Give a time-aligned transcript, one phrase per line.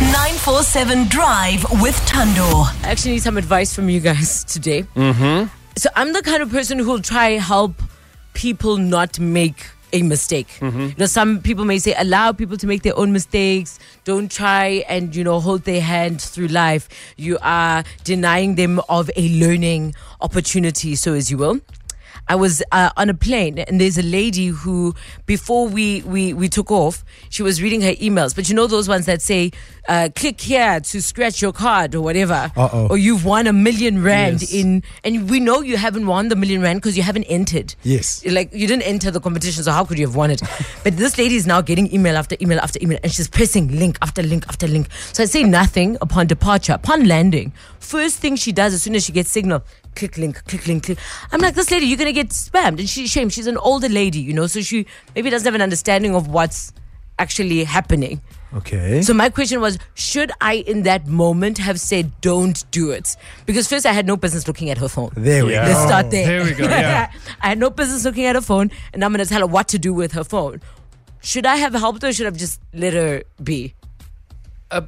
[0.00, 2.64] 947 Drive with Thando.
[2.84, 4.84] I actually need some advice from you guys today.
[4.94, 5.48] Mm-hmm.
[5.76, 7.72] So I'm the kind of person who will try help
[8.32, 10.58] people not make a mistake.
[10.60, 13.78] You know, some people may say allow people to make their own mistakes.
[14.04, 16.88] Don't try and you know hold their hand through life.
[17.16, 21.60] You are denying them of a learning opportunity, so as you will.
[22.28, 24.94] I was uh, on a plane, and there's a lady who,
[25.26, 28.34] before we, we, we took off, she was reading her emails.
[28.34, 29.50] But you know those ones that say,
[29.88, 32.52] uh, click here to scratch your card or whatever.
[32.54, 32.88] Uh-oh.
[32.90, 34.52] Or you've won a million rand Yes.
[34.52, 37.74] in, and we know you haven't won the million rand because you haven't entered.
[37.82, 38.24] Yes.
[38.26, 40.42] Like you didn't enter the competition, so how could you have won it?
[40.84, 43.96] but this lady is now getting email after email after email, and she's pressing link
[44.02, 44.88] after link after link.
[45.14, 47.52] So I say nothing upon departure, upon landing.
[47.78, 49.64] First thing she does as soon as she gets signal,
[49.98, 50.98] click link, click link, click.
[51.32, 53.28] I'm like, this lady, you're gonna get spammed, and she's shame.
[53.28, 56.72] She's an older lady, you know, so she maybe doesn't have an understanding of what's
[57.18, 58.20] actually happening.
[58.54, 59.02] Okay.
[59.02, 63.16] So my question was, should I in that moment have said don't do it?
[63.44, 65.10] Because first I had no business looking at her phone.
[65.16, 65.66] there we Yeah.
[65.66, 65.72] go.
[65.72, 66.26] Let's start oh, there.
[66.26, 67.12] There we go, yeah.
[67.42, 69.68] I had no business looking at her phone, and I'm going to tell her what
[69.68, 70.62] to do with her phone.
[71.20, 72.08] Should I have helped her?
[72.08, 73.74] Or should I have just let her be?
[74.70, 74.82] Uh,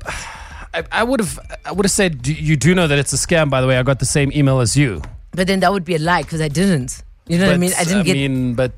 [0.72, 3.16] I, I would have I would have said "Do- you do know that it's a
[3.16, 3.50] scam.
[3.50, 5.02] By the way, I got the same email as you.
[5.32, 7.02] But then that would be a lie because I didn't.
[7.26, 7.72] You know what I mean?
[7.78, 8.16] I didn't get.
[8.16, 8.72] I mean, but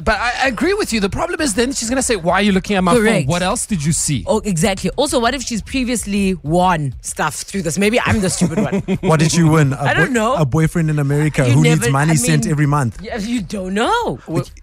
[0.00, 1.00] but I, I agree with you.
[1.00, 3.26] The problem is then she's gonna say, "Why are you looking at my phone?
[3.26, 4.90] What else did you see?" Oh, exactly.
[4.96, 7.78] Also, what if she's previously won stuff through this?
[7.78, 8.82] Maybe I'm the stupid one.
[9.02, 9.72] What did you win?
[9.72, 10.34] A I don't know.
[10.34, 13.00] A boyfriend in America You who never- needs money I sent every month.
[13.02, 14.18] Yeah, you don't know.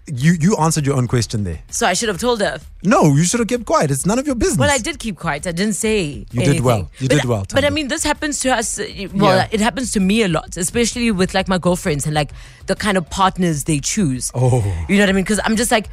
[0.06, 1.60] You you answered your own question there.
[1.70, 2.58] So I should have told her.
[2.82, 3.90] No, you should have kept quiet.
[3.90, 4.58] It's none of your business.
[4.58, 5.46] Well, I did keep quiet.
[5.46, 6.90] I didn't say You did well.
[6.98, 8.80] You but, did well, But I mean, this happens to us.
[8.80, 8.84] uh,
[9.14, 9.48] Well, Yeah.
[9.50, 12.30] it happens to me a lot, especially with like my girlfriends and like
[12.66, 14.30] the kind of partners they choose.
[14.34, 14.64] Oh.
[14.88, 15.19] you know what I mean?
[15.22, 15.88] Because I'm just like,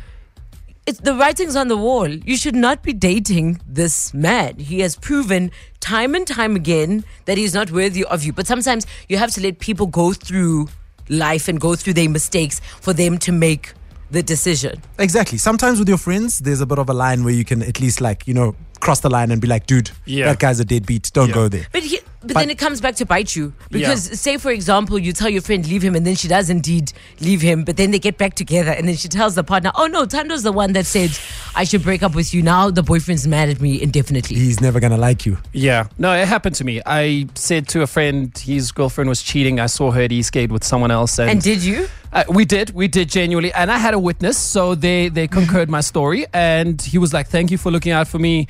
[0.85, 2.07] it's the writing's on the wall.
[2.09, 4.57] You should not be dating this man.
[4.57, 8.31] He has proven time and time again that he's not worthy of you.
[8.33, 10.69] But sometimes you have to let people go through
[11.09, 13.73] life and go through their mistakes for them to make
[14.11, 14.81] the decision.
[14.99, 15.37] Exactly.
[15.37, 17.99] Sometimes with your friends, there's a bit of a line where you can at least
[17.99, 20.25] like you know cross the line and be like, dude, Yeah.
[20.27, 21.11] that guy's a deadbeat.
[21.11, 21.33] Don't Yeah.
[21.33, 21.65] go there.
[21.73, 21.96] But, he,
[22.27, 23.53] but, But- then it comes back to bite you.
[23.71, 26.91] Because say for example you tell your friend leave him and then she does indeed
[27.19, 29.87] leave him but then they get back together and then she tells the partner oh
[29.87, 31.11] no Thando's the one that said
[31.55, 32.41] I should break up with you.
[32.43, 34.35] Now the boyfriend's mad at me indefinitely.
[34.35, 35.37] He's never gonna like you.
[35.53, 36.81] Yeah, no, it happened to me.
[36.85, 39.59] I said to a friend his girlfriend was cheating.
[39.59, 41.87] I saw her at Eastgate with someone else, and, and did you?
[42.13, 45.69] Uh, we did, we did genuinely, and I had a witness, so they they concurred
[45.69, 48.47] my story, and he was like, "Thank you for looking out for me."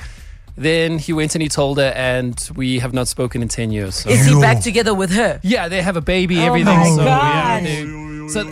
[0.57, 3.95] Then he went and he told her, and we have not spoken in ten years.
[3.95, 4.09] So.
[4.09, 6.77] is he back together with her Yeah, they have a baby, Oh everything.
[6.79, 7.33] my so, gosh.
[7.35, 8.43] yeah, they- so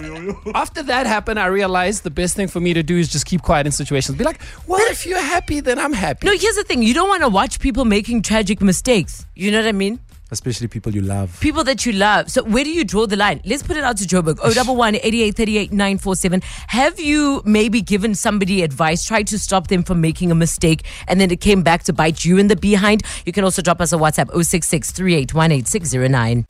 [0.55, 3.41] after that happened, I realized the best thing for me to do is just keep
[3.41, 4.17] quiet in situations.
[4.17, 6.27] Be like, well, if you're happy, then I'm happy.
[6.27, 9.59] no here's the thing you don't want to watch people making tragic mistakes you know
[9.59, 9.99] what I mean
[10.31, 11.37] Especially people you love.
[11.39, 12.31] people that you love.
[12.31, 13.41] So where do you draw the line?
[13.45, 14.39] Let's put it out to Joburg.
[14.41, 16.41] Oh, double one eighty eight thirty eight nine four seven.
[16.67, 21.21] Have you maybe given somebody advice, tried to stop them from making a mistake, and
[21.21, 23.03] then it came back to bite you in the behind?
[23.25, 26.45] You can also drop us a WhatsApp 066 3818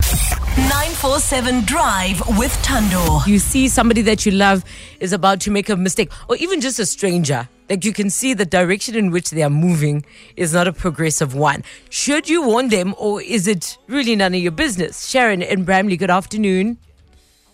[0.57, 3.27] 947 Drive with Thando.
[3.27, 4.63] You see somebody that you love
[5.01, 7.49] is about to make a mistake, or even just a stranger.
[7.69, 10.05] Like you can see the direction in which they are moving
[10.37, 11.65] is not a progressive one.
[11.89, 15.09] Should you warn them, or is it really none of your business?
[15.09, 16.77] Sharon in Bramley, good afternoon.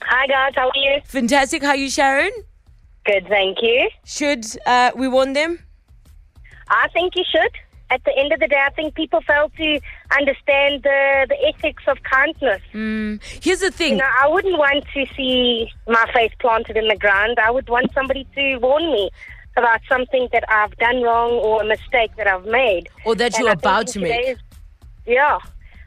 [0.03, 1.01] Hi guys, how are you?
[1.06, 1.63] Fantastic.
[1.63, 2.31] How are you, Sharon?
[3.06, 3.90] Good, thank you.
[4.06, 5.57] Should uh, we warn them?
[6.69, 7.51] I think you should.
[7.91, 9.79] At the end of the day, I think people fail to
[10.18, 12.62] understand the, the ethics of kindness.
[13.44, 13.97] Here's the You thing.
[13.97, 17.38] know, I wouldn't want to see my face planted in the ground.
[17.38, 19.09] I would want somebody to warn me
[19.57, 22.88] about something that I've done wrong or a mistake that I've made.
[23.06, 24.38] Or that And you're I about to make.
[25.06, 25.40] Yeah.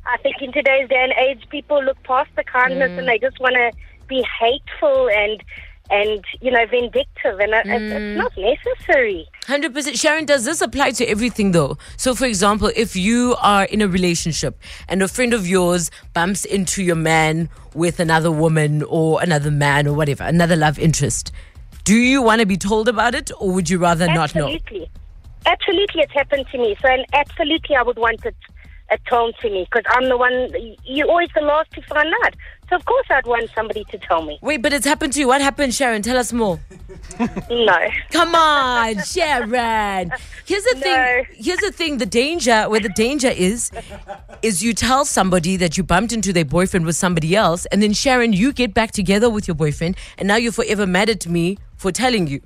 [0.06, 2.98] I think in today's day and age, people look past the kindness Mm.
[2.98, 3.72] and they just want to
[4.06, 5.42] be hateful and,
[5.90, 7.38] and you know, vindictive.
[7.40, 7.92] And it's, Mm.
[7.92, 9.26] it's not necessary.
[9.46, 9.98] 100%.
[9.98, 11.76] Sharon, does this apply to everything though?
[11.96, 16.44] So, for example, if you are in a relationship and a friend of yours bumps
[16.44, 21.32] into your man with another woman or another man or whatever, another love interest,
[21.84, 24.46] do you want to be told about it or would you rather not know?
[24.46, 24.90] Absolutely.
[25.46, 26.74] Absolutely, it's happened to me.
[26.80, 28.34] So, and absolutely, I would want it
[28.90, 30.50] atoned to me because I'm the one,
[30.84, 32.34] you're always the last to find out.
[32.70, 34.38] So, of course, I'd want somebody to tell me.
[34.40, 35.28] Wait, but it's happened to you.
[35.28, 36.00] What happened, Sharon?
[36.02, 36.58] Tell us more.
[37.50, 37.78] No.
[38.10, 40.10] Come on, Sharon.
[40.46, 40.80] Here's the No.
[40.80, 41.26] thing.
[41.34, 41.98] Here's the thing.
[41.98, 43.70] The danger, where the danger is,
[44.42, 47.92] is you tell somebody that you bumped into their boyfriend with somebody else, and then
[47.92, 51.58] Sharon, you get back together with your boyfriend, and now you're forever mad at me
[51.76, 52.40] for telling you.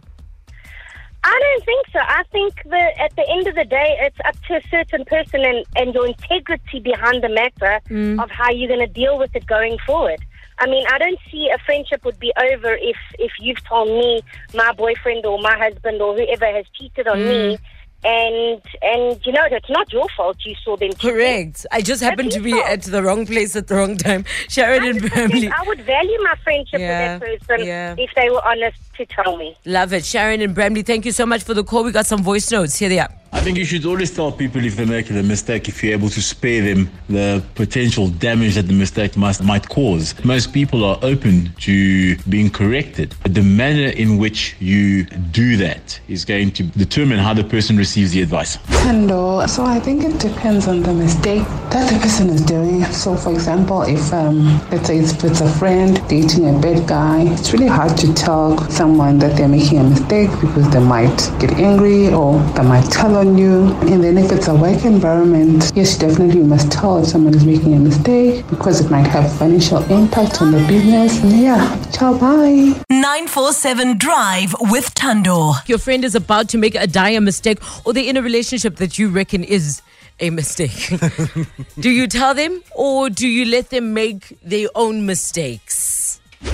[1.24, 1.98] I don't think so.
[2.00, 5.44] I think that at the end of the day, it's up to a certain person
[5.44, 8.22] and, and your integrity behind the matter mm.
[8.22, 10.24] of how you're going to deal with it going forward.
[10.60, 14.22] I mean, I don't see a friendship would be over if if you've told me
[14.54, 17.58] my boyfriend or my husband or whoever has cheated on me, mm.
[18.04, 20.92] And and you know it's not your fault you saw them.
[20.92, 21.66] Correct.
[21.72, 22.64] I just happened to be fault.
[22.66, 24.24] at the wrong place at the wrong time.
[24.48, 25.10] Sharon and 100%.
[25.12, 25.48] Bramley.
[25.50, 27.94] I would value my friendship Yeah, with that person yeah.
[27.98, 29.56] if they were honest to tell me.
[29.64, 30.04] Love it.
[30.04, 31.82] Sharon and Bramley, thank you so much for the call.
[31.84, 32.76] We got some voice notes.
[32.78, 33.08] Here they are.
[33.32, 36.08] I think you should always tell people if they're making a mistake, if you're able
[36.08, 40.14] to spare them the potential damage that the mistake must, might cause.
[40.24, 43.14] Most people are open to being corrected.
[43.22, 47.76] But the manner in which you do that is going to determine how the person
[47.76, 48.58] receives the advice.
[48.66, 49.46] Hello.
[49.46, 52.84] So I think it depends on the mistake that the person is doing.
[52.86, 57.52] So, for example, if um, let's say it's, a friend dating a bad guy, it's
[57.52, 62.12] really hard to tell someone that they're making a mistake because they might get angry
[62.12, 63.66] or they might tell on you.
[63.90, 67.44] And then if it's a work environment, yes, definitely you must tell if someone is
[67.44, 71.20] making a mistake because it might have financial impact on the business.
[71.22, 72.80] And yeah, ciao, bye.
[72.88, 75.54] 947 Drive with Thando.
[75.68, 78.98] Your friend is about to make a dire mistake or they're in a relationship that
[78.98, 79.82] you reckon is
[80.20, 80.88] a mistake.
[81.80, 85.97] do you tell them or do you let them make their own mistakes?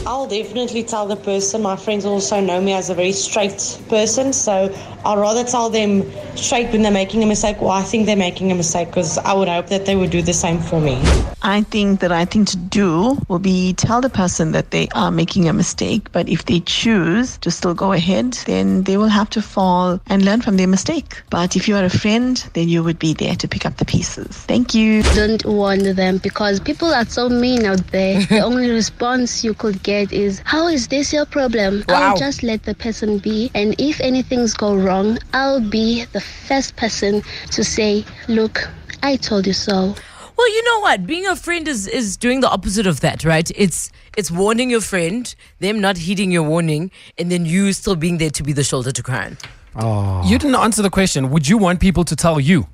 [0.07, 1.63] I'll definitely tell the person.
[1.63, 6.11] My friends also know me as a very straight person, so I'll rather tell them
[6.37, 9.33] straight when they're making a mistake, or I think they're making a mistake, because I
[9.33, 11.01] would hope that they would do the same for me.
[11.43, 15.11] I think the right thing to do will be tell the person that they are
[15.11, 19.31] making a mistake, but if they choose to still go ahead, then they will have
[19.31, 21.23] to fall and learn from their mistake.
[21.31, 23.85] But if you are a friend, then you would be there to pick up the
[23.85, 24.29] pieces.
[24.29, 25.03] Thank you.
[25.15, 28.23] don't warn them because people are so mean out there.
[28.27, 31.85] the only response you could get is, How is this your problem?
[31.89, 32.11] Wow.
[32.11, 33.51] I'll just let the person be.
[33.55, 38.69] And if anything's go wrong, I'll be the first person to say, Look,
[39.03, 39.95] I told you so.
[40.37, 41.07] Well, you know what?
[41.07, 43.51] Being a friend is, is doing the opposite of that, right?
[43.55, 48.19] It's it's warning your friend, them not heeding your warning, and then you still being
[48.19, 49.37] there to be the shoulder to cry
[49.77, 50.27] on.
[50.27, 51.31] You didn't answer the question.
[51.31, 52.67] Would you want people to tell you?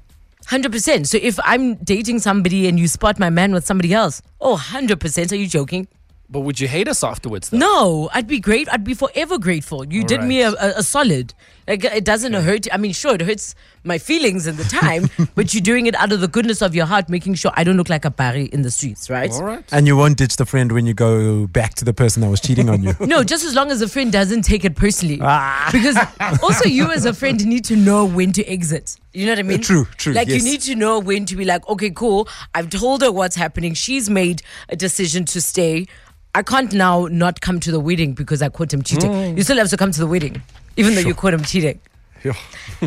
[0.46, 1.06] 100%.
[1.06, 5.32] So if I'm dating somebody and you spot my man with somebody else, oh, 100%.
[5.32, 5.86] Are you joking?
[6.30, 7.50] But would you hate us afterwards?
[7.50, 7.58] Though?
[7.58, 8.68] No, I'd be great.
[8.72, 9.84] I'd be forever grateful.
[9.92, 11.34] You did me a, a, a solid.
[11.66, 12.72] Like, it doesn't hurt.
[12.72, 13.54] I mean, sure, it hurts
[13.84, 16.86] my feelings at the time, but you're doing it out of the goodness of your
[16.86, 19.30] heart, making sure I don't look like a Barry in the streets, right?
[19.32, 19.64] All right.
[19.72, 22.40] And you won't ditch the friend when you go back to the person that was
[22.40, 22.94] cheating on you.
[23.10, 25.18] No, just as long as the friend doesn't take it personally.
[25.20, 25.68] Ah.
[25.72, 25.96] Because
[26.42, 28.96] also you as a friend need to know when to exit.
[29.12, 29.60] You know what I mean?
[29.60, 30.38] true, true, Like yes.
[30.44, 32.28] you need to know when to be like, okay, cool.
[32.54, 33.74] I've told her what's happening.
[33.74, 35.86] She's made a decision to stay.
[36.34, 39.10] I can't now not come to the wedding because I caught him cheating.
[39.10, 39.36] Mm.
[39.36, 40.40] You still have to come to the wedding,
[40.76, 41.80] even though you caught him cheating.
[42.22, 42.34] Yeah.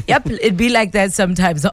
[0.07, 1.65] yep, it'd be like that sometimes.